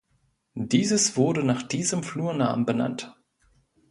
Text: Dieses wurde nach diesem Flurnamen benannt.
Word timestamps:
Dieses 0.55 1.15
wurde 1.15 1.43
nach 1.43 1.61
diesem 1.61 2.01
Flurnamen 2.01 2.65
benannt. 2.65 3.15